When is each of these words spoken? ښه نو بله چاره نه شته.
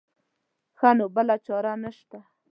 ښه 0.77 0.89
نو 0.97 1.05
بله 1.15 1.35
چاره 1.45 1.73
نه 1.81 1.91
شته. 1.97 2.19